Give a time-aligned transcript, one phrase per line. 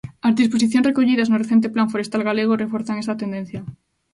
[0.27, 3.59] As disposicións recollidas no recente Plan forestal galego reforzan esta tendencia.